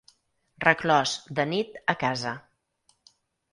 Reclòs, 0.63 1.13
de 1.41 1.47
nit, 1.53 1.79
a 1.95 1.97
casa. 2.07 2.35